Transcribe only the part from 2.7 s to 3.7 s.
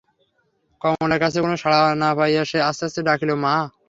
আস্তে ডাকিল, মা!